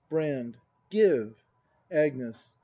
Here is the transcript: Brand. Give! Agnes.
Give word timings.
Brand. 0.09 0.57
Give! 0.89 1.43
Agnes. 1.91 2.53